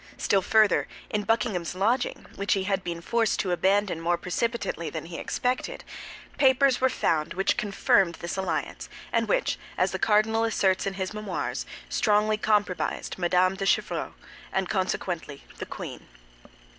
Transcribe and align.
Still 0.17 0.41
further, 0.41 0.87
in 1.11 1.25
Buckingham's 1.25 1.75
lodging, 1.75 2.25
which 2.35 2.53
he 2.53 2.63
had 2.63 2.83
been 2.83 3.01
forced 3.01 3.39
to 3.41 3.51
abandon 3.51 4.01
more 4.01 4.17
precipitately 4.17 4.89
than 4.89 5.05
he 5.05 5.19
expected, 5.19 5.83
papers 6.39 6.81
were 6.81 6.89
found 6.89 7.35
which 7.35 7.55
confirmed 7.55 8.15
this 8.15 8.35
alliance 8.35 8.89
and 9.11 9.27
which, 9.27 9.59
as 9.77 9.91
the 9.91 9.99
cardinal 9.99 10.43
asserts 10.43 10.87
in 10.87 10.95
his 10.95 11.13
memoirs, 11.13 11.67
strongly 11.87 12.37
compromised 12.37 13.19
Mme. 13.19 13.53
de 13.53 13.65
Chevreuse 13.67 14.13
and 14.51 14.67
consequently 14.67 15.43
the 15.59 15.67
queen. 15.67 16.07